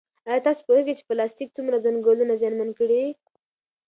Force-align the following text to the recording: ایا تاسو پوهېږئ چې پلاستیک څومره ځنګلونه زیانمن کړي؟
ایا 0.27 0.43
تاسو 0.45 0.61
پوهېږئ 0.67 0.93
چې 0.99 1.07
پلاستیک 1.09 1.49
څومره 1.57 1.81
ځنګلونه 1.85 2.33
زیانمن 2.41 2.69
کړي؟ 2.79 3.03